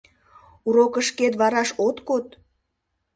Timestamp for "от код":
1.87-2.25